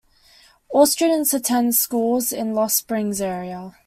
All 0.69 0.87
students 0.87 1.31
attend 1.31 1.75
schools 1.75 2.31
in 2.31 2.55
Lost 2.55 2.75
Springs 2.77 3.21
area. 3.21 3.75